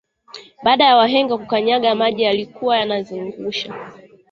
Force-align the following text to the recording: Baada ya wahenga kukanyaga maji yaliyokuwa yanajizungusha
Baada 0.63 0.85
ya 0.85 0.95
wahenga 0.97 1.37
kukanyaga 1.37 1.95
maji 1.95 2.21
yaliyokuwa 2.23 2.77
yanajizungusha 2.77 3.73